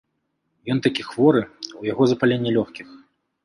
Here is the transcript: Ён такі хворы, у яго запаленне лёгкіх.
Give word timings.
Ён 0.75 0.81
такі 0.87 1.05
хворы, 1.11 1.45
у 1.83 1.87
яго 1.91 2.03
запаленне 2.15 2.59
лёгкіх. 2.61 2.87